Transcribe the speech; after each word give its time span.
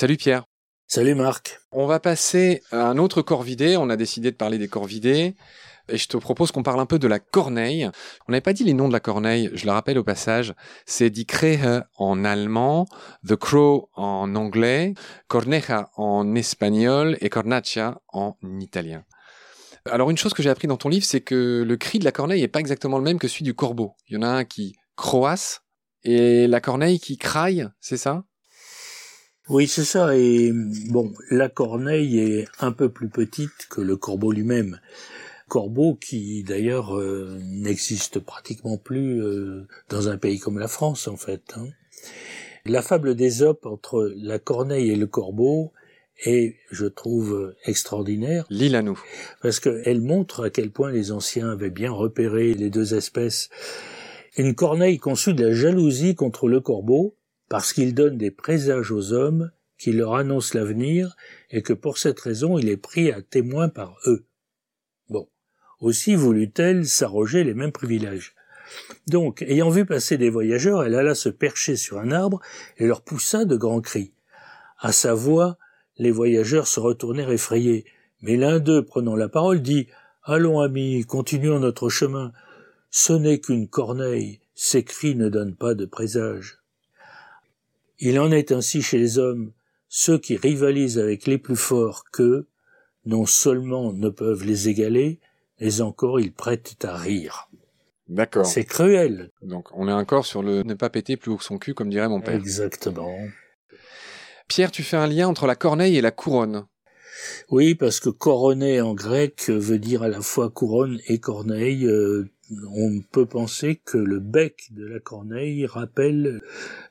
Salut 0.00 0.16
Pierre. 0.16 0.44
Salut 0.86 1.14
Marc. 1.14 1.60
On 1.72 1.84
va 1.84 2.00
passer 2.00 2.62
à 2.72 2.88
un 2.88 2.96
autre 2.96 3.20
corvidé. 3.20 3.76
On 3.76 3.90
a 3.90 3.96
décidé 3.96 4.30
de 4.30 4.36
parler 4.36 4.56
des 4.56 4.66
corvidés. 4.66 5.36
Et 5.90 5.98
je 5.98 6.08
te 6.08 6.16
propose 6.16 6.52
qu'on 6.52 6.62
parle 6.62 6.80
un 6.80 6.86
peu 6.86 6.98
de 6.98 7.06
la 7.06 7.18
corneille. 7.18 7.86
On 8.26 8.32
n'avait 8.32 8.40
pas 8.40 8.54
dit 8.54 8.64
les 8.64 8.72
noms 8.72 8.88
de 8.88 8.94
la 8.94 9.00
corneille, 9.00 9.50
je 9.52 9.66
le 9.66 9.72
rappelle 9.72 9.98
au 9.98 10.02
passage. 10.02 10.54
C'est 10.86 11.12
Krähe 11.26 11.82
en 11.98 12.24
allemand, 12.24 12.86
the 13.28 13.36
crow 13.36 13.90
en 13.92 14.34
anglais, 14.36 14.94
corneja 15.28 15.90
en 15.96 16.34
espagnol 16.34 17.18
et 17.20 17.28
cornaccia 17.28 18.00
en 18.08 18.38
italien. 18.58 19.04
Alors 19.84 20.08
une 20.08 20.16
chose 20.16 20.32
que 20.32 20.42
j'ai 20.42 20.48
appris 20.48 20.66
dans 20.66 20.78
ton 20.78 20.88
livre, 20.88 21.04
c'est 21.04 21.20
que 21.20 21.62
le 21.62 21.76
cri 21.76 21.98
de 21.98 22.06
la 22.06 22.12
corneille 22.12 22.40
n'est 22.40 22.48
pas 22.48 22.60
exactement 22.60 22.96
le 22.96 23.04
même 23.04 23.18
que 23.18 23.28
celui 23.28 23.44
du 23.44 23.52
corbeau. 23.52 23.92
Il 24.08 24.14
y 24.14 24.16
en 24.16 24.22
a 24.22 24.28
un 24.28 24.44
qui 24.46 24.76
croasse 24.96 25.60
et 26.04 26.46
la 26.46 26.62
corneille 26.62 27.00
qui 27.00 27.18
craille, 27.18 27.68
c'est 27.80 27.98
ça? 27.98 28.24
Oui, 29.50 29.68
c'est 29.68 29.84
ça. 29.84 30.16
Et 30.16 30.52
bon, 30.52 31.12
la 31.30 31.48
corneille 31.48 32.18
est 32.18 32.48
un 32.60 32.72
peu 32.72 32.88
plus 32.88 33.08
petite 33.08 33.66
que 33.68 33.80
le 33.80 33.96
corbeau 33.96 34.32
lui-même. 34.32 34.80
Corbeau 35.48 35.96
qui 35.96 36.44
d'ailleurs 36.44 36.96
euh, 36.96 37.38
n'existe 37.42 38.20
pratiquement 38.20 38.78
plus 38.78 39.20
euh, 39.22 39.66
dans 39.88 40.08
un 40.08 40.16
pays 40.16 40.38
comme 40.38 40.58
la 40.58 40.68
France 40.68 41.08
en 41.08 41.16
fait. 41.16 41.42
Hein. 41.56 41.66
La 42.64 42.82
fable 42.82 43.16
d'Ésope 43.16 43.66
entre 43.66 44.12
la 44.16 44.38
corneille 44.38 44.90
et 44.90 44.96
le 44.96 45.08
corbeau 45.08 45.72
est, 46.24 46.56
je 46.70 46.86
trouve, 46.86 47.54
extraordinaire. 47.64 48.46
Lille 48.50 48.76
à 48.76 48.82
nous. 48.82 49.02
Parce 49.42 49.58
qu'elle 49.58 50.00
montre 50.00 50.44
à 50.44 50.50
quel 50.50 50.70
point 50.70 50.92
les 50.92 51.10
anciens 51.12 51.50
avaient 51.50 51.70
bien 51.70 51.90
repéré 51.90 52.54
les 52.54 52.70
deux 52.70 52.94
espèces. 52.94 53.48
Une 54.36 54.54
corneille 54.54 54.98
conçue 54.98 55.34
de 55.34 55.46
la 55.46 55.52
jalousie 55.52 56.14
contre 56.14 56.46
le 56.46 56.60
corbeau, 56.60 57.16
parce 57.50 57.74
qu'il 57.74 57.94
donne 57.94 58.16
des 58.16 58.30
présages 58.30 58.92
aux 58.92 59.12
hommes 59.12 59.50
qui 59.76 59.92
leur 59.92 60.14
annoncent 60.14 60.56
l'avenir 60.56 61.16
et 61.50 61.62
que 61.62 61.72
pour 61.74 61.98
cette 61.98 62.20
raison 62.20 62.56
il 62.56 62.70
est 62.70 62.78
pris 62.78 63.12
à 63.12 63.20
témoin 63.20 63.68
par 63.68 63.96
eux. 64.06 64.24
Bon. 65.10 65.28
Aussi 65.80 66.14
voulut-elle 66.14 66.86
s'arroger 66.86 67.42
les 67.44 67.54
mêmes 67.54 67.72
privilèges. 67.72 68.34
Donc, 69.08 69.42
ayant 69.42 69.68
vu 69.68 69.84
passer 69.84 70.16
des 70.16 70.30
voyageurs, 70.30 70.84
elle 70.84 70.94
alla 70.94 71.16
se 71.16 71.28
percher 71.28 71.74
sur 71.74 71.98
un 71.98 72.12
arbre 72.12 72.40
et 72.78 72.86
leur 72.86 73.02
poussa 73.02 73.44
de 73.44 73.56
grands 73.56 73.80
cris. 73.80 74.12
À 74.78 74.92
sa 74.92 75.12
voix, 75.14 75.58
les 75.98 76.12
voyageurs 76.12 76.68
se 76.68 76.78
retournèrent 76.78 77.32
effrayés, 77.32 77.84
mais 78.22 78.36
l'un 78.36 78.60
d'eux, 78.60 78.84
prenant 78.84 79.16
la 79.16 79.28
parole, 79.28 79.60
dit 79.60 79.88
Allons, 80.22 80.60
amis, 80.60 81.04
continuons 81.04 81.58
notre 81.58 81.88
chemin. 81.88 82.30
Ce 82.90 83.12
n'est 83.12 83.40
qu'une 83.40 83.66
corneille, 83.66 84.40
ces 84.54 84.84
cris 84.84 85.16
ne 85.16 85.28
donnent 85.28 85.56
pas 85.56 85.74
de 85.74 85.86
présage. 85.86 86.59
Il 88.00 88.18
en 88.18 88.32
est 88.32 88.50
ainsi 88.50 88.80
chez 88.80 88.96
les 88.98 89.18
hommes, 89.18 89.52
ceux 89.88 90.18
qui 90.18 90.36
rivalisent 90.36 90.98
avec 90.98 91.26
les 91.26 91.36
plus 91.36 91.56
forts 91.56 92.04
qu'eux, 92.10 92.48
non 93.04 93.26
seulement 93.26 93.92
ne 93.92 94.08
peuvent 94.08 94.44
les 94.44 94.68
égaler, 94.70 95.20
mais 95.60 95.82
encore 95.82 96.18
ils 96.18 96.32
prêtent 96.32 96.82
à 96.82 96.96
rire. 96.96 97.50
D'accord. 98.08 98.46
C'est 98.46 98.64
cruel. 98.64 99.30
Donc 99.42 99.68
on 99.72 99.86
est 99.86 99.92
encore 99.92 100.24
sur 100.24 100.42
le 100.42 100.62
ne 100.62 100.74
pas 100.74 100.88
péter 100.88 101.18
plus 101.18 101.30
haut 101.30 101.36
que 101.36 101.44
son 101.44 101.58
cul, 101.58 101.74
comme 101.74 101.90
dirait 101.90 102.08
mon 102.08 102.22
père. 102.22 102.34
Exactement. 102.34 103.14
Pierre, 104.48 104.72
tu 104.72 104.82
fais 104.82 104.96
un 104.96 105.06
lien 105.06 105.28
entre 105.28 105.46
la 105.46 105.54
corneille 105.54 105.96
et 105.96 106.00
la 106.00 106.10
couronne. 106.10 106.66
Oui, 107.50 107.74
parce 107.74 108.00
que 108.00 108.10
couronner 108.10 108.80
en 108.80 108.94
grec 108.94 109.48
veut 109.48 109.78
dire 109.78 110.02
à 110.02 110.08
la 110.08 110.20
fois 110.20 110.50
couronne 110.50 111.00
et 111.06 111.18
corneille. 111.18 111.86
Euh, 111.86 112.30
on 112.74 113.00
peut 113.12 113.26
penser 113.26 113.80
que 113.84 113.98
le 113.98 114.18
bec 114.18 114.68
de 114.72 114.84
la 114.84 115.00
corneille 115.00 115.66
rappelle 115.66 116.40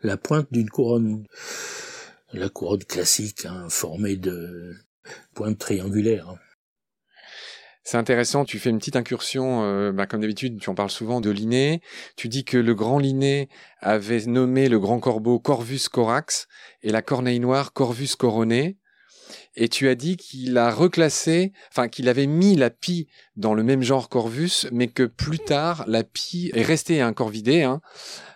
la 0.01 0.17
pointe 0.17 0.47
d'une 0.51 0.69
couronne, 0.69 1.25
la 2.33 2.49
couronne 2.49 2.83
classique, 2.83 3.45
hein, 3.45 3.67
formée 3.69 4.15
de 4.15 4.73
pointes 5.33 5.57
triangulaires. 5.57 6.35
C'est 7.83 7.97
intéressant, 7.97 8.45
tu 8.45 8.59
fais 8.59 8.69
une 8.69 8.77
petite 8.77 8.97
incursion, 8.97 9.63
euh, 9.63 9.91
bah, 9.91 10.05
comme 10.05 10.21
d'habitude, 10.21 10.59
tu 10.59 10.69
en 10.69 10.75
parles 10.75 10.91
souvent 10.91 11.21
de 11.21 11.31
Linné. 11.31 11.81
Tu 12.15 12.27
dis 12.27 12.43
que 12.43 12.57
le 12.57 12.75
grand 12.75 12.99
Linné 12.99 13.49
avait 13.79 14.25
nommé 14.27 14.69
le 14.69 14.79
grand 14.79 14.99
corbeau 14.99 15.39
Corvus 15.39 15.89
corax 15.91 16.47
et 16.83 16.91
la 16.91 17.01
corneille 17.01 17.39
noire 17.39 17.73
Corvus 17.73 18.15
coroné 18.15 18.77
et 19.55 19.69
tu 19.69 19.87
as 19.87 19.95
dit 19.95 20.17
qu'il 20.17 20.57
a 20.57 20.71
reclassé, 20.71 21.53
enfin 21.71 21.87
qu'il 21.87 22.09
avait 22.09 22.27
mis 22.27 22.55
la 22.55 22.69
pie 22.69 23.07
dans 23.35 23.53
le 23.53 23.63
même 23.63 23.83
genre 23.83 24.09
Corvus, 24.09 24.67
mais 24.71 24.87
que 24.87 25.03
plus 25.03 25.39
tard 25.39 25.83
la 25.87 26.03
pie 26.03 26.51
est 26.53 26.63
restée 26.63 27.01
un 27.01 27.13
corvidé, 27.13 27.63
hein, 27.63 27.81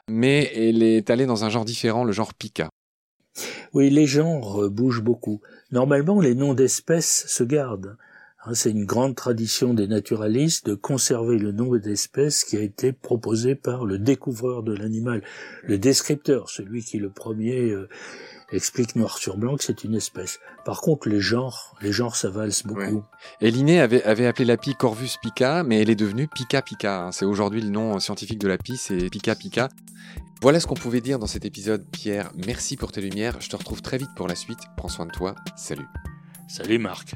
mais 0.09 0.51
elle 0.55 0.83
est 0.83 1.09
allée 1.09 1.25
dans 1.25 1.43
un 1.45 1.49
genre 1.49 1.65
différent, 1.65 2.03
le 2.03 2.11
genre 2.11 2.33
Pica. 2.33 2.69
Oui, 3.73 3.89
les 3.89 4.05
genres 4.05 4.69
bougent 4.69 5.01
beaucoup. 5.01 5.41
Normalement, 5.71 6.19
les 6.19 6.35
noms 6.35 6.53
d'espèces 6.53 7.25
se 7.27 7.43
gardent. 7.43 7.97
Hein, 8.45 8.53
c'est 8.53 8.71
une 8.71 8.85
grande 8.85 9.15
tradition 9.15 9.73
des 9.73 9.87
naturalistes 9.87 10.67
de 10.67 10.75
conserver 10.75 11.37
le 11.37 11.51
nom 11.51 11.75
d'espèces 11.77 12.43
qui 12.43 12.57
a 12.57 12.61
été 12.61 12.91
proposé 12.91 13.55
par 13.55 13.85
le 13.85 13.97
découvreur 13.97 14.63
de 14.63 14.73
l'animal, 14.73 15.23
le 15.63 15.77
descripteur, 15.77 16.49
celui 16.49 16.83
qui 16.83 16.97
le 16.97 17.09
premier 17.09 17.69
euh, 17.69 17.87
explique 18.51 18.95
noir 18.95 19.17
sur 19.17 19.37
blanc 19.37 19.55
que 19.55 19.63
c'est 19.63 19.83
une 19.85 19.95
espèce. 19.95 20.39
Par 20.65 20.81
contre, 20.81 21.07
les 21.07 21.21
genres, 21.21 21.75
les 21.81 21.93
genres, 21.93 22.15
ça 22.15 22.29
valse 22.29 22.63
beaucoup. 22.63 23.03
Et 23.39 23.49
Linné 23.49 23.79
avait, 23.79 24.03
avait 24.03 24.27
appelé 24.27 24.45
la 24.45 24.57
pie 24.57 24.75
Corvus 24.75 25.17
pica, 25.21 25.63
mais 25.63 25.81
elle 25.81 25.89
est 25.89 25.95
devenue 25.95 26.27
Pica 26.27 26.61
pica. 26.61 27.09
C'est 27.13 27.25
aujourd'hui 27.25 27.61
le 27.61 27.69
nom 27.69 27.99
scientifique 27.99 28.39
de 28.39 28.47
la 28.47 28.57
pie, 28.57 28.77
c'est 28.77 29.09
Pica 29.09 29.35
pica. 29.35 29.69
Voilà 30.41 30.59
ce 30.59 30.67
qu'on 30.67 30.73
pouvait 30.73 30.99
dire 30.99 31.19
dans 31.19 31.27
cet 31.27 31.45
épisode, 31.45 31.85
Pierre. 31.89 32.31
Merci 32.45 32.75
pour 32.75 32.91
tes 32.91 32.99
lumières. 32.99 33.39
Je 33.39 33.47
te 33.47 33.55
retrouve 33.55 33.81
très 33.81 33.97
vite 33.97 34.09
pour 34.17 34.27
la 34.27 34.35
suite. 34.35 34.59
Prends 34.75 34.89
soin 34.89 35.05
de 35.05 35.11
toi. 35.11 35.35
Salut. 35.55 35.87
Salut 36.49 36.79
Marc. 36.79 37.15